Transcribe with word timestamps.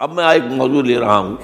اب 0.00 0.12
میں 0.12 0.24
ایک 0.24 0.42
موضوع 0.50 0.82
لے 0.82 0.98
رہا 0.98 1.18
ہوں۔ 1.18 1.36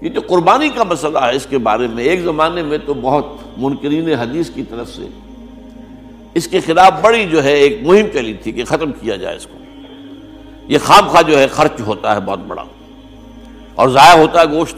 یہ 0.00 0.08
جو 0.08 0.20
قربانی 0.20 0.68
کا 0.68 0.82
مسئلہ 0.84 1.18
ہے 1.18 1.36
اس 1.36 1.46
کے 1.50 1.58
بارے 1.58 1.86
میں، 1.86 2.04
ایک 2.04 2.20
زمانے 2.20 2.62
میں 2.62 2.78
تو 2.86 2.94
بہت 2.94 3.26
منکرین 3.56 4.14
حدیث 4.14 4.50
کی 4.50 4.62
طرف 4.62 4.88
سے 4.88 5.02
اس 6.34 6.48
کے 6.48 6.60
خلاف 6.60 6.92
بڑی 7.02 7.24
جو 7.24 7.44
ہے 7.44 7.52
ایک 7.52 7.78
مہم 7.82 8.06
چلی 8.12 8.34
تھی 8.34 8.52
کہ 8.52 8.64
ختم 8.64 8.92
کیا 8.92 9.16
جائے 9.16 9.36
اس 9.36 9.46
کو۔ 9.46 9.58
یہ 10.68 10.78
خواب 10.84 11.08
خواہ 11.08 11.22
جو 11.22 11.38
ہے 11.38 11.46
خرچ 11.46 11.80
ہوتا 11.80 12.14
ہے 12.14 12.20
بہت 12.20 12.38
بڑا۔ 12.38 12.64
اور 13.74 13.88
ضائع 13.88 14.20
ہوتا 14.20 14.40
ہے 14.40 14.46
گوشت۔ 14.46 14.76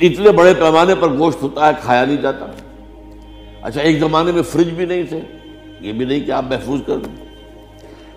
اتنے 0.00 0.32
بڑے 0.32 0.54
پیمانے 0.54 0.94
پر 0.94 1.08
گوشت 1.08 1.42
ہوتا 1.42 1.66
ہے، 1.66 1.72
کھایا 1.82 2.04
نہیں 2.04 2.16
جاتا۔ 2.16 2.46
اچھا 3.62 3.80
ایک 3.80 4.00
زمانے 4.00 4.32
میں 4.32 4.42
فریج 4.42 4.68
بھی 4.68 4.84
نہیں 4.84 5.02
تھے۔ 5.02 5.20
یہ 5.80 5.92
بھی 5.92 6.06
نہیں 6.06 6.20
کہ 6.20 6.30
آپ 6.30 6.44
محفوظ 6.44 6.80
کر 6.86 6.96
دیں۔ 6.96 7.24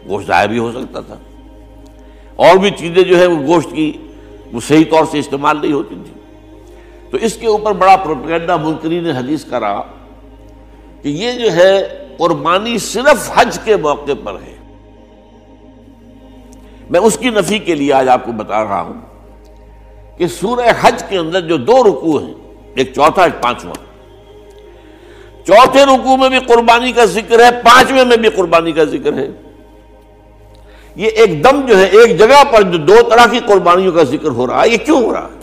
گوشت 0.08 0.28
ضائع 0.28 0.48
بھی 0.48 0.58
ہو 0.58 0.72
سکتا 0.72 1.00
تھا۔ 1.00 1.16
اور 2.40 2.58
بھی 2.58 2.70
چیزیں 2.70 3.04
جو 3.04 3.20
ہے 3.20 3.26
وہ 3.26 3.48
گوشت 3.48 3.72
کی 3.72 3.92
وہ 4.54 4.60
صحیح 4.68 4.84
طور 4.90 5.06
سے 5.12 5.20
استعمال 5.20 5.58
نہیں 5.62 5.74
ہوتی 5.74 5.96
تھی 6.06 6.14
تو 7.12 7.18
اس 7.18 7.38
کے 7.38 7.48
اوپر 7.48 7.72
بڑا 7.72 7.96
پروپیگنڈا 7.96 8.56
منکرین 8.56 9.12
حدیث 9.12 9.46
کا 9.46 9.60
رہا 9.60 9.82
کہ 11.02 11.10
یہ 11.10 11.32
جو 11.32 11.54
ہے 11.54 12.06
قربانی 12.18 12.78
صرف 12.78 13.32
حج 13.36 13.60
کے 13.64 13.76
موقع 13.76 14.12
پر 14.24 14.34
ہے۔ 14.34 14.56
میں 16.90 17.00
اس 17.00 17.18
کی 17.18 17.30
نفی 17.30 17.60
کے 17.60 17.76
لیے 17.76 17.94
آج 17.94 18.10
آپ 18.10 18.26
کو 18.26 18.32
بتا 18.32 18.64
رہا 18.64 18.82
ہوں 18.82 19.02
کہ 20.18 20.28
سورہ 20.28 20.74
حج 20.82 21.04
کے 21.10 21.18
اندر 21.18 21.42
جو 21.42 21.58
دو 21.58 21.84
رکوع 21.84 22.22
ہیں، 22.22 22.34
ایک 22.76 22.94
چوتھا، 22.96 23.24
ایک 23.24 23.44
پانچواں۔ 23.44 23.76
چوتھے 25.46 25.84
رکوع 25.84 26.16
میں 26.16 26.30
بھی 26.30 26.40
قربانی 26.40 26.92
کا 26.92 27.06
ذکر 27.06 27.40
ہے، 27.40 27.52
پانچویں 27.52 28.06
میں 28.06 28.18
بھی 28.18 28.30
قربانی 28.30 28.72
کا 28.72 28.84
ذکر 28.84 29.14
ہے۔ 29.14 29.30
یہ 31.00 31.08
ایک 31.08 31.44
دم 31.44 31.66
جو 31.68 31.78
ہے، 31.78 31.84
ایک 31.84 32.20
جگہ 32.20 32.44
پر 32.52 32.62
جو 32.62 32.78
دو 32.78 32.96
طرح 33.10 33.26
کی 33.32 33.40
قربانیوں 33.40 33.92
کا 33.92 34.04
ذکر 34.04 34.30
ہو 34.30 34.48
رہا 34.48 34.64
ہے، 34.64 34.70
یہ 34.70 34.78
کیوں 34.78 35.04
ہو 35.04 35.14
رہا 35.14 35.28
ہے؟ 35.28 35.40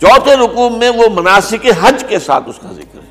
چوتھے 0.00 0.36
رکوع 0.36 0.68
میں 0.68 0.90
وہ 0.90 1.04
مناسک 1.14 1.66
حج 1.80 2.04
کے 2.08 2.18
ساتھ 2.18 2.48
اس 2.48 2.58
کا 2.58 2.72
ذکر 2.72 2.98
ہے۔ 2.98 3.10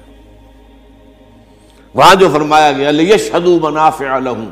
وہاں 1.95 2.15
جو 2.15 2.29
فرمایا 2.33 2.71
گیا 2.71 2.91
لیشہدو 2.91 3.59
منافع 3.61 4.19
لہم 4.19 4.49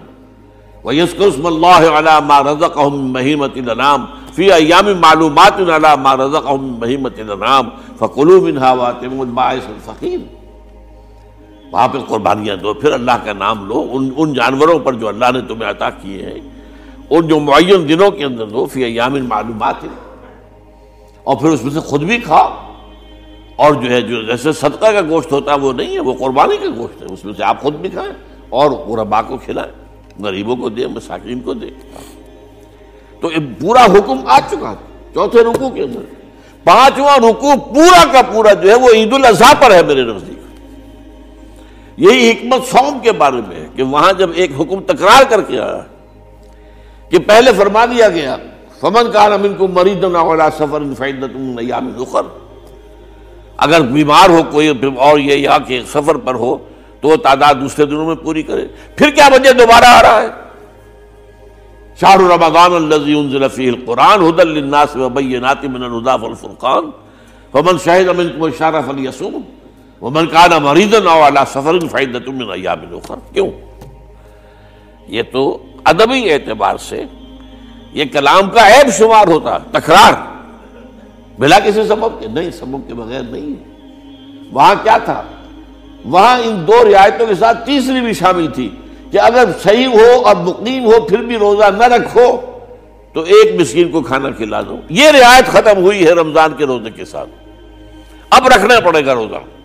وَيَسْكُرُ 0.84 1.28
اسْمَ 1.28 1.48
اللَّهِ 1.48 1.84
عَلَى 1.98 2.16
مَا 2.26 2.44
رَزَقَهُمْ 2.44 2.94
مِن 2.94 3.14
بَهِيمَةِ 3.14 3.60
الْأَنْعَامِ 3.60 4.02
فِي 4.36 4.54
أَيَّامٍ 4.54 4.88
مَّعْلُومَاتٍ 4.96 5.58
عَلَى 5.70 5.92
مَا 6.02 6.16
رَزَقَهُمْ 6.16 6.64
مِن 6.64 6.80
بَهِيمَةِ 6.80 7.16
الْأَنْعَامِ 7.20 7.66
فَكُلُوا 8.00 8.42
مِنْهَا 8.48 8.72
وَأَطْعِمُوا 8.72 9.26
الْبَائِسَ 9.26 9.66
الْفَقِيرَ 9.70 10.39
وہاں 11.72 11.88
پہ 11.88 11.98
قربانیاں 12.08 12.56
دو، 12.56 12.74
پھر 12.74 12.92
اللہ 12.92 13.18
کا 13.24 13.34
نام 13.34 13.68
لو، 13.68 13.86
ان 13.92 14.10
ان 14.16 14.34
جانوروں 14.34 14.78
پر 14.80 14.94
جو 14.94 15.08
اللہ 15.08 15.32
نے 15.34 15.42
تمہیں 15.48 15.70
عطا 15.70 15.90
کیے 15.92 16.26
ہیں 16.26 16.40
ان 17.10 17.28
جو 17.28 17.40
معین 17.40 17.88
دنوں 17.90 18.12
کے 18.12 18.24
اندر 18.26 18.46
دو، 18.46 18.66
فی 18.66 18.84
ایام 18.84 19.18
معلومات، 19.28 19.84
اور 21.24 21.36
پھر 21.38 21.50
اس 21.50 21.64
میں 21.64 21.74
سے 21.74 21.80
خود 21.80 22.04
بھی 22.04 22.18
کھا 22.18 22.42
اور 23.56 23.74
جو 23.74 23.90
ہے، 23.92 24.02
جو 24.02 24.22
جیسے 24.22 24.52
صدقہ 24.54 24.92
کا 24.92 25.02
گوشت 25.10 25.32
ہوتا 25.32 25.54
ہے، 25.54 25.60
وہ 25.60 25.74
نہیں 25.74 25.94
ہے، 25.94 26.00
وہ 26.00 26.14
قربانی 26.20 26.58
کا 26.58 26.70
گوشت 26.78 27.02
ہے، 27.02 27.08
اس 27.14 27.26
میں 27.26 27.34
سے 27.38 27.44
آپ 27.44 27.62
خود 27.62 27.76
بھی 27.76 27.90
کھائیں، 27.90 28.12
اور 28.50 28.72
غربا 28.88 29.22
کو 29.22 29.38
کھلائیں، 29.38 29.72
غریبوں 30.24 30.56
کو 30.56 30.70
دیں، 30.70 30.88
مساکین 30.88 31.40
کو 31.40 31.54
دیں۔ 31.54 31.70
تو 33.22 33.32
یہ 33.32 33.46
پورا 33.60 33.84
حکم 33.86 34.18
آ 34.26 34.40
چکا 34.50 34.74
چوتھے 35.14 35.44
رکوع 35.44 35.70
کے 35.70 35.82
اندر۔ 35.84 36.04
پانچواں 36.66 37.18
رکوع 37.18 37.56
پورا 37.66 38.04
کا 38.12 38.22
پورا 38.32 38.54
جو 38.54 38.70
ہے، 38.70 38.76
وہ 38.76 38.90
عید 38.94 39.14
الاضحیٰ 39.14 39.54
پر 39.60 39.72
ہے 39.72 39.82
میرے 39.84 40.04
نزدیک 40.04 40.29
یہی 42.00 42.32
حکمت 42.32 42.66
سوم 42.66 43.00
کے 43.04 43.12
بارے 43.12 43.42
میں 43.48 43.56
ہے 43.56 43.68
کہ 43.76 43.84
وہاں 43.84 44.12
جب 44.14 44.30
ایک 44.36 44.52
حکم 44.60 44.80
تکرار 44.88 45.24
کر 45.30 45.42
کے 45.42 45.60
آیا 45.60 45.82
کہ 47.10 47.20
پہلے 47.20 47.52
فرما 47.58 47.86
دیا 47.86 48.10
گیا، 48.10 48.38
فمن 48.82 49.12
کان 49.12 49.34
امن 49.34 49.54
کو 49.58 49.68
مریض 49.68 50.04
سفر 50.58 50.82
اخر 52.02 52.26
اگر 53.58 53.82
بیمار 53.82 54.30
ہو 54.30 54.42
کوئی 54.52 54.72
اور 54.98 55.18
یہ 55.20 55.36
یا 55.36 55.58
کہ 55.68 55.82
سفر 55.92 56.18
پر 56.18 56.36
ہو 56.36 56.58
تو 57.02 57.08
وہ 57.08 57.16
تعداد 57.16 57.56
دوسرے 57.62 57.86
دنوں 57.86 58.06
میں 58.06 58.16
پوری 58.16 58.44
کرے۔ 58.44 58.68
پھر 58.96 59.10
کیا 59.10 59.28
وجہ 59.34 59.52
دوبارہ 59.52 59.86
آ 59.86 60.02
رہا 60.02 60.22
ہے؟ 60.22 60.28
شاہ 62.00 62.16
رمضان 62.16 62.74
الذي 62.74 63.20
انزل 63.20 63.50
فيه 63.50 63.70
القرآن 63.70 64.20
هدى 64.22 64.44
للناس 64.44 64.96
وبينات 64.96 65.66
من 65.66 65.84
الهدى 65.84 66.16
والفرقان۔ 66.22 66.84
فمن 67.52 67.78
شهد 67.78 68.08
منكم 68.10 68.44
الشهر 68.44 68.82
فليصوم 68.88 69.42
ومن 70.02 70.28
كان 70.28 70.64
مريضا 70.64 71.12
او 71.12 71.28
على 71.28 71.40
سفر 71.48 71.80
فعدة 71.80 72.32
من 72.32 72.52
ايام 72.52 72.80
اخرى 72.92 73.34
کیوں؟ 73.34 73.52
یہ 75.08 75.22
تو 75.32 75.64
ادبی 75.84 76.34
اعتبار 76.34 76.78
سے 76.78 77.04
یہ 77.94 78.06
کلام 78.12 78.50
کا 78.50 78.68
عیب 78.68 78.90
شمار 78.92 79.28
ہوتا 79.28 79.58
تکرار۔ 79.58 80.14
بلا 81.40 81.60
کسی 81.60 81.88
سبب 81.88 82.20
کے، 82.20 82.28
نہیں، 82.28 82.52
سبب 82.52 82.88
کے 82.88 82.94
بغیر 82.94 83.22
نہیں۔ 83.22 83.56
وہاں 84.52 84.76
کیا 84.84 84.98
تھا؟ 84.98 85.22
وہاں 86.06 86.40
ان 86.40 86.68
دو 86.68 86.92
رعایتوں 86.92 87.28
کے 87.28 87.36
ساتھ 87.36 87.66
تیسری 87.66 88.02
بھی 88.02 88.14
شامل 88.14 88.48
تھی 88.48 88.70
کہ 89.12 89.20
اگر 89.20 89.44
صحیح 89.64 89.88
ہو 89.88 90.22
اور 90.26 90.36
مقیم 90.36 90.86
ہو، 90.86 91.02
پھر 91.02 91.18
بھی 91.18 91.38
روزہ 91.38 91.72
نہ 91.78 91.84
رکھو، 91.84 92.42
تو 93.14 93.22
ایک 93.22 93.62
مسکین 93.62 93.92
کو 93.92 94.02
کھانا 94.02 94.30
کھلا 94.30 94.62
دو۔ 94.62 94.80
یہ 94.90 95.10
رعایت 95.10 95.46
ختم 95.46 95.78
ہوئی 95.78 96.06
ہے 96.06 96.12
رمضان 96.12 96.54
کے 96.58 96.66
روزے 96.66 96.90
کے 96.90 97.06
ساتھ۔ 97.06 97.30
اب 98.30 98.48
رکھنا 98.48 98.80
پڑے 98.80 99.06
گا 99.06 99.14
روزہ۔ 99.14 99.59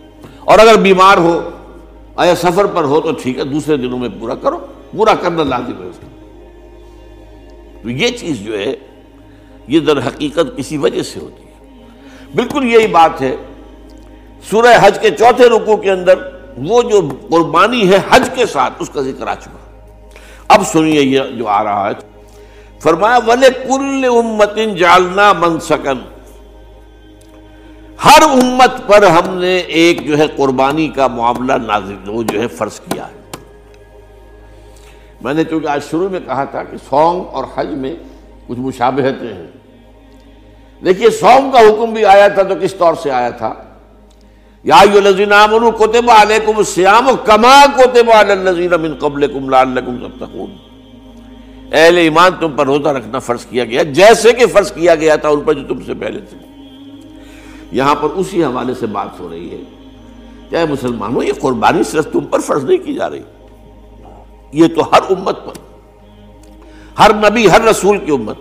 اور 0.44 0.59
اگر 0.59 0.77
بیمار 0.77 1.19
ہو 1.19 1.50
یا 2.25 2.34
سفر 2.34 2.66
پر 2.66 2.84
ہو 2.84 3.00
تو 3.00 3.12
ٹھیک 3.12 3.38
ہے، 3.38 3.44
دوسرے 3.44 3.77
دنوں 3.77 3.99
میں 3.99 4.09
پورا 4.21 4.34
کرو، 4.34 4.59
پورا 4.97 5.15
کرنا 5.15 5.43
لازم 5.43 5.82
ہے 5.82 5.88
اس 5.88 5.97
کا 5.97 6.06
تو 7.82 7.91
یہ 7.91 8.09
چیز 8.09 8.38
جو 8.38 8.59
ہے، 8.59 8.75
یہ 9.69 9.81
در 9.81 9.99
حقیقت 9.99 10.56
کسی 10.56 10.77
وجہ 10.77 11.03
سے 11.03 11.21
ہوتی 11.21 11.43
ہے۔ 11.43 11.77
بالکل 12.34 12.65
یہی 12.65 12.87
بات 12.87 13.22
ہے، 13.22 13.37
سورہ 14.50 14.72
حج 14.81 14.99
کے 14.99 15.10
چوتھے 15.10 15.49
رکو 15.49 15.77
کے 15.77 15.91
اندر 15.91 16.19
وہ 16.56 16.82
جو 16.82 17.00
قربانی 17.31 17.93
ہے 17.93 17.99
حج 18.11 18.31
کے 18.34 18.47
ساتھ، 18.47 18.72
اس 18.78 18.91
کا 18.91 19.00
ذکر 19.00 19.26
آ 19.26 19.34
چکا۔ 19.34 19.59
اب 20.49 20.66
سنیے 20.66 21.00
یہ 21.00 21.21
جو 21.38 21.49
آ 21.49 21.65
رہا 21.65 21.91
ہے۔ 21.91 21.94
فرمایا 22.81 23.19
ولے 23.26 23.49
کل 23.69 24.05
امت 24.05 24.59
جالنا 24.78 25.32
من 25.32 25.61
سکن 25.61 25.99
ہر 28.05 28.22
امت 28.22 28.87
پر 28.87 29.03
ہم 29.03 29.38
نے 29.38 29.59
ایک 29.59 30.06
جو 30.06 30.19
ہے 30.19 30.27
قربانی 30.37 30.88
کا 30.88 31.06
معاملہ 31.06 31.53
نازل، 31.53 32.09
وہ 32.09 32.22
جو 32.22 32.43
ہے 32.43 32.49
فرض 32.49 32.81
کیا 32.81 33.09
ہے۔ 33.09 33.25
میں 35.21 35.34
نے 35.34 35.44
چونکہ 35.44 35.66
آج 35.66 35.81
شروع 35.91 36.09
میں 36.09 36.21
کہا 36.21 36.44
تھا 36.44 36.62
کہ 36.62 36.77
سونگ 36.77 37.22
اور 37.32 37.44
حج 37.55 37.69
میں 37.69 37.94
کچھ 38.47 38.59
مشابہتیں 38.59 39.34
ہیں۔ 39.34 39.47
دیکھیے، 40.84 41.10
سونگ 41.10 41.50
کا 41.50 41.59
حکم 41.59 41.93
بھی 41.93 42.05
آیا 42.05 42.28
تھا 42.28 42.43
تو 42.43 42.55
کس 42.60 42.75
طور 42.75 42.94
سے 43.03 43.10
آیا 43.10 43.31
تھا؟ 43.31 43.55
یا 44.65 44.81
کوتب 45.78 46.11
علیکم 46.11 46.56
السیام 46.56 47.11
کما 47.25 47.66
کوتب 47.76 48.11
علی 48.11 48.32
الذین 48.32 48.82
من 48.82 48.94
قبلکم 48.94 49.49
لعلکم 49.49 50.09
تتقون۔ 50.09 50.56
اہل 51.72 51.97
ایمان 51.97 52.31
تم 52.41 52.53
پر 52.53 52.66
روزہ 52.66 52.88
رکھنا 52.88 53.19
فرض 53.19 53.47
کیا 53.47 53.65
گیا، 53.65 53.82
جیسے 53.82 54.32
کہ 54.32 54.47
فرض 54.47 54.72
کیا 54.72 54.94
گیا 54.94 55.16
تھا 55.16 55.28
ان 55.28 55.41
پر 55.41 55.53
جو 55.55 55.69
تم 55.69 55.84
سے 55.84 55.94
پہلے 55.94 56.21
تھے۔ 56.21 56.53
یہاں 57.75 57.95
پر 57.95 58.09
اسی 58.09 58.45
حوالے 58.45 58.75
سے 58.75 58.87
بات 58.87 59.21
ہو 59.21 59.29
رہی 59.31 59.51
ہے۔ 59.51 59.62
کیا 60.49 60.65
مسلمانوں 60.71 61.23
یہ 61.25 61.33
قربانی 61.41 61.83
صرف 61.83 62.12
تم 62.12 62.21
پر 62.21 62.41
فرض 62.41 62.65
نہیں 62.65 62.79
کی 62.79 62.95
جا 62.95 63.11
رہی۔ 63.11 63.23
یہ 64.53 64.67
تو 64.67 64.83
ہر 64.83 65.01
امت 65.11 65.45
پر، 65.45 65.53
ہر 66.99 67.11
نبی، 67.15 67.51
ہر 67.51 67.61
رسول 67.61 67.99
کی 67.99 68.12
امت۔ 68.12 68.37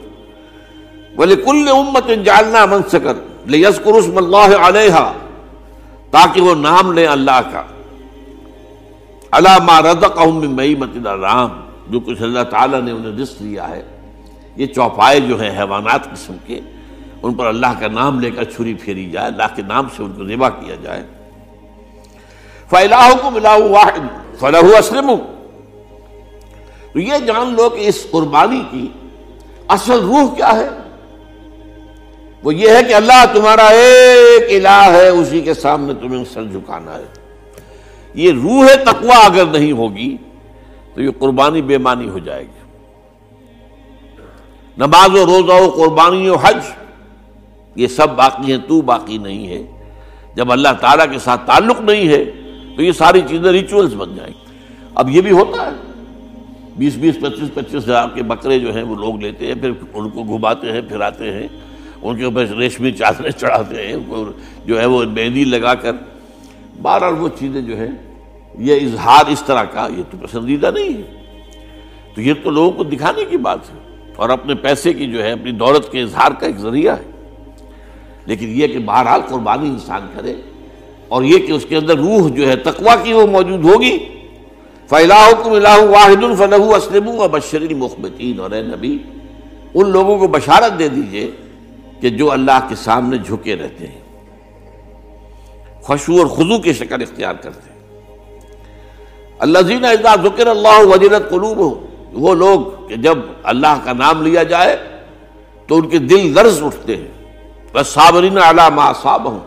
بولے 1.15 1.35
کل 1.35 1.69
امت 1.69 2.25
جالنا 2.25 2.65
من 2.65 2.81
سکر 2.89 3.13
لیذکر 3.45 3.93
اسم 3.93 4.17
اللہ 4.17 4.67
علیہ 4.67 5.11
تاکہ 6.11 6.41
وہ 6.41 6.55
نام 6.55 6.91
لیں 6.91 7.07
اللہ 7.07 7.41
کا۔ 7.51 7.63
علامہ 9.31 9.81
رزقہم 9.81 10.35
من 10.35 10.55
میمت 10.55 11.07
الرام 11.07 11.49
جو 11.89 11.99
کچھ 11.99 12.21
اللہ 12.21 12.43
تعالیٰ 12.49 12.81
نے 12.81 12.91
انہیں 12.91 13.19
رزق 13.21 13.39
دیا 13.39 13.69
ہے۔ 13.69 13.83
یہ 14.55 14.65
چوپائے 14.65 15.19
جو 15.19 15.41
ہیں، 15.41 15.57
حیوانات 15.57 16.11
قسم 16.11 16.35
کے۔ 16.45 16.59
ان 17.23 17.33
پر 17.33 17.45
اللہ 17.45 17.79
کا 17.79 17.87
نام 17.87 18.19
لے 18.19 18.31
کر 18.31 18.43
چھری 18.43 18.73
پھیری 18.73 19.11
جائے، 19.11 19.27
اللہ 19.27 19.55
کے 19.55 19.61
نام 19.61 19.87
سے 19.97 20.03
ان 20.03 20.11
کو 20.11 20.25
ذبح 20.25 20.49
کیا 20.49 20.75
جائے۔ 20.75 21.03
فَإِلَاهُكُمْ 22.69 23.33
إِلَاهُ 23.33 23.69
وَاحِدٌ 23.69 24.05
فَلَهُ 24.39 24.79
أَسْلِمُوا۔ 24.79 25.17
تو 26.93 26.99
یہ 26.99 27.13
جان 27.25 27.53
لو 27.53 27.69
کہ 27.69 27.87
اس 27.87 28.11
قربانی 28.11 28.63
کی 28.71 28.87
اصل 29.67 29.99
روح 29.99 30.35
کیا 30.35 30.53
ہے؟ 30.53 30.69
وہ 32.43 32.55
یہ 32.55 32.69
ہے 32.69 32.83
کہ 32.83 32.93
اللہ 32.93 33.25
تمہارا 33.33 33.67
ایک 33.67 34.43
الہ 34.49 34.91
ہے، 34.91 35.07
اسی 35.07 35.41
کے 35.41 35.53
سامنے 35.53 35.93
تمہیں 35.93 36.23
سر 36.33 36.43
جھکانا 36.43 36.95
ہے۔ 36.95 37.05
یہ 38.13 38.31
روح 38.31 38.65
تقوی 38.83 39.25
اگر 39.25 39.45
نہیں 39.45 39.71
ہوگی 39.71 40.17
تو 40.93 41.01
یہ 41.01 41.09
قربانی 41.19 41.61
بے 41.61 41.77
معنی 41.77 42.09
ہو 42.09 42.19
جائے 42.19 42.43
گی۔ 42.43 42.77
نماز 44.77 45.09
و 45.09 45.25
روزہ 45.25 45.51
و 45.51 45.69
قربانی 45.69 46.29
و 46.29 46.35
حج 46.35 46.57
یہ 47.75 47.87
سب 47.87 48.15
باقی 48.15 48.51
ہیں، 48.51 48.59
تو 48.67 48.81
باقی 48.81 49.17
نہیں 49.17 49.47
ہے۔ 49.47 49.63
جب 50.35 50.51
اللہ 50.51 50.67
تعالیٰ 50.81 51.05
کے 51.11 51.19
ساتھ 51.19 51.47
تعلق 51.47 51.81
نہیں 51.81 52.07
ہے، 52.07 52.25
تو 52.75 52.83
یہ 52.83 52.91
ساری 52.91 53.21
چیزیں 53.29 53.51
ریچولز 53.51 53.95
بن 53.95 54.15
جائیں۔ 54.15 54.33
اب 54.95 55.09
یہ 55.09 55.21
بھی 55.21 55.31
ہوتا 55.31 55.65
ہے۔ 55.65 55.71
بیس 56.77 56.95
بیس، 56.95 57.15
پچیس 57.21 57.53
پچیس 57.53 57.75
ہزار 57.75 58.07
کے 58.13 58.23
بکرے 58.23 58.59
جو 58.59 58.75
ہیں، 58.75 58.83
وہ 58.83 58.95
لوگ 58.95 59.15
لیتے 59.19 59.47
ہیں، 59.47 59.53
پھر 59.55 59.71
ان 59.93 60.09
کو 60.09 60.23
گھماتے 60.23 60.71
ہیں 60.71 60.81
پھراتے 60.81 61.31
ہیں۔ 61.31 61.47
ان 62.01 62.17
کے 62.17 62.23
اوپر 62.23 62.45
ریشمی 62.45 62.91
چادریں 62.91 63.31
چڑھاتے 63.37 63.87
ہیں۔ 63.87 63.93
ان 63.93 64.03
کو 64.07 64.25
جو 64.65 64.79
ہے 64.79 64.85
وہ 64.85 65.03
مہندی 65.03 65.43
لگا 65.43 65.73
کر۔ 65.73 65.91
بہرحال 66.81 67.13
وہ 67.19 67.29
چیزیں 67.39 67.61
جو 67.61 67.77
ہیں، 67.77 67.91
یہ 68.59 68.75
اظہار 68.75 69.25
اس 69.27 69.43
طرح 69.45 69.63
کا، 69.63 69.87
یہ 69.97 70.03
تو 70.11 70.17
پسندیدہ 70.21 70.71
نہیں 70.73 70.97
ہے۔ 70.97 71.23
تو 72.15 72.21
یہ 72.21 72.33
تو 72.43 72.49
لوگوں 72.49 72.71
کو 72.71 72.83
دکھانے 72.83 73.25
کی 73.25 73.37
بات 73.37 73.59
ہے۔ 73.69 74.07
اور 74.15 74.29
اپنے 74.29 74.55
پیسے 74.55 74.93
کی 74.93 75.11
جو 75.11 75.23
ہے، 75.23 75.31
اپنی 75.31 75.51
دولت 75.51 75.91
کے 75.91 76.01
اظہار 76.01 76.31
کا 76.31 76.45
ایک 76.45 76.57
ذریعہ 76.57 76.95
ہے۔ 76.95 77.12
لیکن 78.25 78.49
یہ 78.49 78.67
کہ 78.67 78.79
بہرحال 78.79 79.21
قربانی 79.21 79.69
انسان 79.69 80.07
کرے 80.15 80.33
اور 81.07 81.23
یہ 81.23 81.37
کہ 81.37 81.51
اس 81.51 81.65
کے 81.69 81.77
اندر 81.77 81.97
روح 81.97 82.29
جو 82.29 82.47
ہے 82.47 82.55
تقوا 82.55 82.95
کی 82.95 83.13
وہ 83.13 83.25
موجود 83.27 83.65
ہوگی 83.65 83.97
فلاح 84.89 85.83
واحد 85.83 86.23
الفلاح 86.23 86.75
اسلم 86.77 87.07
و 87.07 87.27
بشری 87.27 87.73
مخبتین 87.73 88.39
اور 88.39 88.51
اے 88.51 88.61
نبی، 88.61 88.97
ان 89.73 89.89
لوگوں 89.89 90.17
کو 90.17 90.27
بشارت 90.27 90.79
دے 90.79 90.87
دیجیے 90.87 91.31
کہ 92.01 92.09
جو 92.09 92.31
اللہ 92.31 92.65
کے 92.69 92.75
سامنے 92.75 93.17
جھکے 93.17 93.55
رہتے 93.55 93.87
ہیں 93.87 94.01
خوشو 95.81 96.17
اور 96.17 96.25
خضو 96.25 96.59
کی 96.59 96.73
شکل 96.73 97.01
اختیار 97.01 97.33
کرتے 97.33 97.69
ہیں۔ 97.69 97.73
اللہ 99.39 99.59
زین 99.59 99.85
ذکر 100.23 100.47
اللہ 100.47 100.79
وجرت 100.79 101.29
قلوب 101.29 101.57
ہو 101.57 101.87
وہ 102.13 102.35
لوگ 102.35 102.87
کہ 102.87 102.95
جب 102.95 103.17
اللہ 103.43 103.79
کا 103.83 103.93
نام 103.93 104.21
لیا 104.21 104.43
جائے 104.43 104.75
تو 105.67 105.77
ان 105.77 105.89
کے 105.89 105.97
دل 105.97 106.33
لرز 106.35 106.63
اٹھتے 106.63 106.95
ہیں۔ 106.95 107.22
بس 107.73 107.87
صابرین 107.87 108.37
علامہ 108.37 108.81
صاب 109.01 109.31
ہوں 109.31 109.39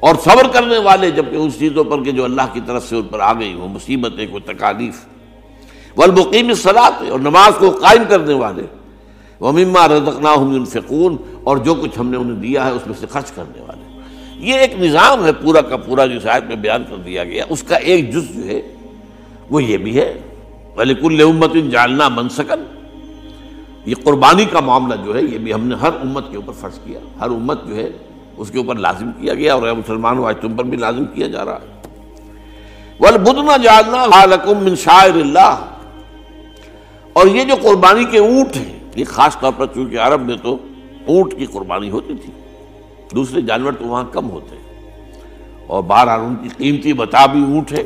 اور 0.00 0.14
صبر 0.24 0.48
کرنے 0.52 0.78
والے 0.78 1.10
جبکہ 1.10 1.36
اس 1.36 1.58
چیزوں 1.58 1.84
پر 1.84 2.02
کہ 2.02 2.10
جو 2.10 2.24
اللہ 2.24 2.42
کی 2.52 2.60
طرف 2.66 2.88
سے 2.88 2.96
ان 2.96 3.02
پر 3.02 3.20
آ 3.20 3.32
گئی 3.32 3.54
وہ 3.54 3.68
مصیبتیں 3.68 4.26
کوئی 4.26 4.54
تکالیف۔ 4.54 5.04
والمقیم 5.96 6.54
صلاح 6.54 7.10
اور 7.10 7.18
نماز 7.18 7.52
کو 7.58 7.70
قائم 7.70 8.02
کرنے 8.08 8.34
والے۔ 8.34 8.62
وہ 9.40 9.52
مما 9.52 9.88
رزقنا 9.88 10.34
فکون 10.64 11.16
اور 11.44 11.56
جو 11.56 11.74
کچھ 11.74 11.98
ہم 11.98 12.08
نے 12.08 12.16
انہیں 12.16 12.42
دیا 12.42 12.66
ہے، 12.66 12.70
اس 12.70 12.86
میں 12.86 12.94
سے 13.00 13.06
خرچ 13.06 13.30
کرنے 13.30 13.60
والے۔ 13.60 14.00
یہ 14.36 14.54
ایک 14.54 14.80
نظام 14.80 15.24
ہے، 15.24 15.32
پورا 15.32 15.60
کا 15.60 15.76
پورا 15.76 16.06
جو 16.06 16.20
شاید 16.20 16.44
میں 16.44 16.56
بیان 16.56 16.84
کر 16.90 16.96
دیا 16.96 17.24
گیا، 17.24 17.44
اس 17.48 17.62
کا 17.62 17.76
ایک 17.76 18.12
جز 18.12 18.36
جو 18.36 18.44
ہے، 18.44 18.62
وہ 19.50 19.62
یہ 19.62 19.76
بھی 19.76 19.98
ہے۔ 19.98 20.18
ولیک 20.76 21.04
الامت 21.04 21.54
جالنا 21.70 22.08
منسکن 22.08 22.77
یہ 23.88 23.94
قربانی 24.04 24.44
کا 24.44 24.60
معاملہ 24.60 24.94
جو 25.04 25.14
ہے، 25.14 25.22
یہ 25.22 25.38
بھی 25.38 25.52
ہم 25.54 25.66
نے 25.66 25.74
ہر 25.82 25.92
امت 26.02 26.30
کے 26.30 26.36
اوپر 26.36 26.52
فرض 26.52 26.78
کیا، 26.84 27.00
ہر 27.20 27.30
امت 27.30 27.66
جو 27.66 27.76
ہے، 27.76 27.88
اس 28.36 28.50
کے 28.50 28.58
اوپر 28.58 28.76
لازم 28.76 29.10
کیا 29.12 29.34
گیا 29.34 29.54
اور 29.54 29.62
مسلمان 29.76 30.24
آج 30.24 30.36
تم 30.40 30.56
پر 30.56 30.64
بھی 30.64 30.76
لازم 30.76 31.04
کیا 31.14 31.26
جا 31.26 31.44
رہا 31.44 31.58
ہے۔ 31.62 31.76
ولبدنا 33.00 33.56
جالنا 33.56 34.52
من 34.60 34.74
شاعر 34.76 35.14
اللہ 35.16 35.64
اور 37.16 37.26
یہ 37.26 37.44
جو 37.44 37.54
قربانی 37.62 38.04
کے 38.10 38.18
اونٹ 38.18 38.56
ہیں، 38.56 38.78
یہ 38.96 39.04
خاص 39.08 39.38
طور 39.40 39.52
پر 39.56 39.66
چونکہ 39.74 40.00
عرب 40.00 40.26
میں 40.26 40.36
تو 40.42 40.56
اونٹ 41.06 41.34
کی 41.38 41.46
قربانی 41.46 41.90
ہوتی 41.90 42.14
تھی، 42.22 42.32
دوسرے 43.14 43.40
جانور 43.42 43.72
تو 43.72 43.84
وہاں 43.84 44.04
کم 44.12 44.30
ہوتے 44.30 44.56
اور 45.66 45.82
بہرحال 45.82 46.20
ان 46.20 46.34
کی 46.42 46.48
قیمتی 46.56 46.92
بتا 46.92 47.26
بھی 47.26 47.42
اونٹ 47.44 47.72
ہے۔ 47.72 47.84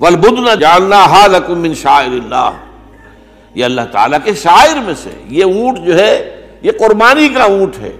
ولبدنا 0.00 0.54
جالنا 0.60 1.06
من 1.50 1.74
شاعر 1.74 2.12
اللہ 2.14 2.50
یہ 3.54 3.64
اللہ 3.64 3.80
تعالیٰ 3.92 4.18
کے 4.24 4.34
شاعر 4.34 4.76
میں 4.76 4.94
سے 4.94 5.10
یہ 5.26 5.44
اونٹ 5.44 5.78
جو 5.86 5.98
ہے، 5.98 6.40
یہ 6.62 6.72
قربانی 6.78 7.28
کا 7.28 7.42
اونٹ 7.42 7.78
ہے، 7.78 7.92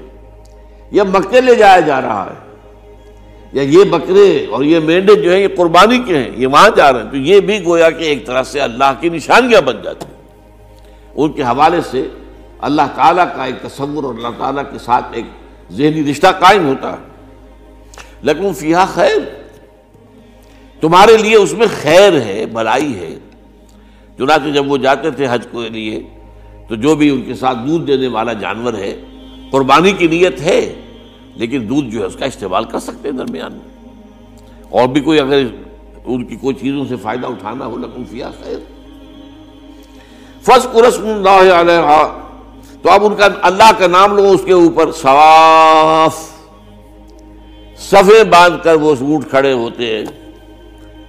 یہ 0.90 1.02
مکے 1.02 1.40
لے 1.40 1.54
جایا 1.54 1.80
جا 1.80 2.00
رہا 2.00 2.30
ہے۔ 2.30 2.52
یا 3.52 3.62
یہ 3.62 3.84
بکرے 3.84 4.46
اور 4.50 4.64
یہ 4.64 4.80
مینڈے 4.80 5.14
جو 5.14 5.32
ہیں، 5.32 5.40
یہ 5.40 5.48
قربانی 5.56 5.98
کے 5.98 6.18
ہیں، 6.18 6.30
یہ 6.36 6.46
وہاں 6.46 6.70
جا 6.76 6.92
رہے 6.92 7.02
ہیں۔ 7.02 7.10
تو 7.10 7.16
یہ 7.16 7.40
بھی 7.40 7.64
گویا 7.64 7.90
کہ 7.90 8.04
ایک 8.04 8.26
طرح 8.26 8.42
سے 8.42 8.60
اللہ 8.60 8.92
کی 9.00 9.08
نشانیاں 9.08 9.60
بن 9.60 9.76
جاتی 9.84 10.06
ہیں۔ 10.06 10.22
ان 11.14 11.32
کے 11.32 11.42
حوالے 11.42 11.80
سے 11.90 12.08
اللہ 12.58 12.82
تعالیٰ 12.96 13.24
کا 13.36 13.44
ایک 13.44 13.62
تصور 13.62 14.04
اور 14.04 14.14
اللہ 14.14 14.28
تعالیٰ 14.38 14.62
کے 14.72 14.78
ساتھ 14.78 15.04
ایک 15.12 15.24
ذہنی 15.72 16.10
رشتہ 16.10 16.26
قائم 16.38 16.68
ہوتا 16.68 16.92
ہے۔ 16.92 17.12
لیکن 18.22 18.52
فیہا 18.52 18.84
خیر۔ 18.84 19.18
تمہارے 20.80 21.16
لیے 21.16 21.36
اس 21.36 21.52
میں 21.52 21.66
خیر 21.82 22.12
ہے، 22.12 22.46
بلائی 22.46 22.98
ہے۔ 22.98 23.18
چنانچہ 24.18 24.48
جب 24.48 24.70
وہ 24.70 24.76
جاتے 24.76 25.10
تھے 25.10 25.26
حج 25.30 25.46
کے 25.52 25.68
لیے، 25.68 26.02
تو 26.68 26.74
جو 26.74 26.94
بھی 26.94 27.10
ان 27.10 27.22
کے 27.22 27.34
ساتھ 27.34 27.58
دودھ 27.66 27.86
دینے 27.86 28.08
والا 28.08 28.32
جانور 28.32 28.74
ہے، 28.74 29.00
قربانی 29.50 29.92
کی 29.92 30.06
نیت 30.06 30.40
ہے، 30.40 30.74
لیکن 31.34 31.68
دودھ 31.68 31.86
جو 31.86 32.00
ہے 32.00 32.04
اس 32.04 32.16
کا 32.16 32.24
استعمال 32.24 32.64
کر 32.64 32.78
سکتے 32.78 33.08
ہیں 33.08 33.16
درمیان 33.16 33.52
میں۔ 33.52 33.70
اور 34.70 34.88
بھی 34.88 35.00
کوئی 35.00 35.20
اگر 35.20 35.42
ان 36.04 36.24
کی 36.24 36.36
کوئی 36.36 36.54
چیزوں 36.54 36.84
سے 36.88 36.96
فائدہ 36.96 37.26
اٹھانا 37.26 37.66
ہو 37.66 37.76
لکن 37.76 38.04
فیا 38.10 38.30
خیر۔ 38.44 38.58
فس 40.42 40.66
قرسم 40.72 41.06
اللہ 41.06 41.52
علیہ 41.52 42.06
تو 42.82 42.90
اب 42.90 43.04
ان 43.04 43.14
کا، 43.14 43.28
اللہ 43.42 43.70
کا 43.78 43.86
نام 43.86 44.16
لو 44.16 44.30
اس 44.30 44.40
کے 44.44 44.52
اوپر 44.52 44.92
صاف 44.92 46.16
صفے 47.78 48.24
باندھ 48.24 48.64
کر 48.64 48.74
وہ 48.74 48.94
اونٹ 49.00 49.30
کھڑے 49.30 49.52
ہوتے 49.52 49.98
ہیں۔ 49.98 50.21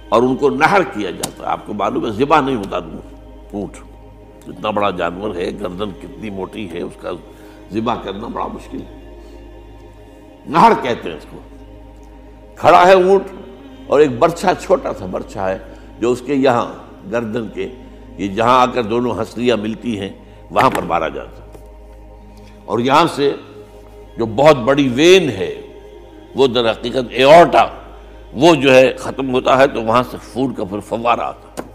اور 0.08 0.22
ان 0.22 0.36
کو 0.36 0.50
نہر 0.50 0.82
کیا 0.82 1.10
جاتا 1.10 1.46
ہے۔ 1.46 1.52
آپ 1.52 1.66
کو 1.66 1.74
معلوم 1.74 2.06
ہے، 2.06 2.10
ذبح 2.10 2.40
نہیں 2.40 2.56
ہوتا 2.56 2.76
اونٹ۔ 2.76 3.76
اتنا 4.48 4.70
بڑا 4.70 4.90
جانور 4.90 5.34
ہے، 5.34 5.50
گردن 5.60 5.90
کتنی 5.90 6.30
موٹی 6.30 6.70
ہے، 6.70 6.82
اس 6.82 6.92
کا 7.00 7.10
ذبح 7.72 7.94
کرنا 8.02 8.26
بڑا 8.26 8.46
مشکل 8.46 8.78
ہے۔ 8.80 9.18
نہر 10.46 10.72
کہتے 10.82 11.10
ہیں 11.10 11.16
اس 11.16 11.26
کو۔ 11.30 11.38
کھڑا 12.56 12.86
ہے 12.86 12.92
اونٹ 12.92 13.22
اور 13.86 14.00
ایک 14.00 14.18
برچھا 14.18 14.54
چھوٹا 14.54 14.94
سا 14.98 15.06
برچھا 15.06 15.50
ہے 15.50 15.58
جو 15.98 16.10
اس 16.10 16.22
کے 16.26 16.34
یہاں 16.34 16.72
گردن 17.12 17.48
کے، 17.48 17.68
یہ 18.18 18.28
جہاں 18.28 18.60
آ 18.60 18.66
کر 18.66 18.82
دونوں 18.82 19.14
ہنسلیاں 19.14 19.56
ملتی 19.56 20.00
ہیں، 20.00 20.08
وہاں 20.50 20.70
پر 20.70 20.82
مارا 20.82 21.08
جاتا 21.08 21.40
اور 22.64 22.78
یہاں 22.78 23.04
سے 23.14 23.32
جو 24.18 24.26
بہت 24.26 24.56
بڑی 24.56 24.88
وین 24.88 25.30
ہے، 25.30 25.60
وہ 26.34 26.46
در 26.46 26.70
حقیقت 26.70 27.04
ایورٹا 27.10 27.66
وہ 28.34 28.54
جو 28.54 28.74
ہے 28.74 28.92
ختم 28.96 29.34
ہوتا 29.34 29.58
ہے 29.58 29.66
تو 29.66 29.82
وہاں 29.82 30.02
سے 30.10 30.16
پھول 30.32 30.54
کا 30.54 30.64
پھر 30.64 30.80
فوارہ 30.80 31.20
آتا 31.20 31.62
ہے۔ 31.62 31.68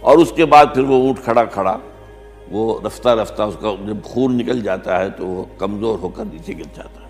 اور 0.00 0.18
اس 0.18 0.32
کے 0.36 0.44
بعد 0.44 0.66
پھر 0.74 0.82
وہ 0.82 1.06
اونٹ 1.06 1.18
کھڑا 1.24 1.44
کھڑا، 1.44 1.76
وہ 2.50 2.80
رفتہ 2.86 3.08
رفتہ 3.08 3.42
اس 3.42 3.56
کا 3.60 3.74
جب 3.86 3.96
خون 4.04 4.36
نکل 4.38 4.60
جاتا 4.60 4.98
ہے 5.00 5.10
تو 5.10 5.26
وہ 5.26 5.44
کمزور 5.58 5.98
ہو 5.98 6.08
کر 6.08 6.24
نیچے 6.24 6.52
گر 6.52 6.68
جاتا 6.74 7.00
ہے۔ 7.00 7.05